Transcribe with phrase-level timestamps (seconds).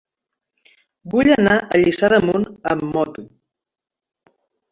[1.13, 3.27] Vull anar a Lliçà d'Amunt amb moto.